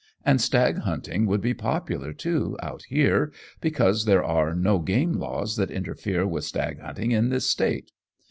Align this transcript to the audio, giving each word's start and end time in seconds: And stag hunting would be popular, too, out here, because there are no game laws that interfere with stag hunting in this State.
And 0.25 0.41
stag 0.41 0.79
hunting 0.79 1.27
would 1.27 1.41
be 1.41 1.53
popular, 1.53 2.11
too, 2.11 2.57
out 2.63 2.85
here, 2.87 3.31
because 3.59 4.05
there 4.05 4.23
are 4.23 4.55
no 4.55 4.79
game 4.79 5.13
laws 5.13 5.57
that 5.57 5.69
interfere 5.69 6.25
with 6.25 6.43
stag 6.43 6.79
hunting 6.79 7.11
in 7.11 7.29
this 7.29 7.47
State. 7.47 7.91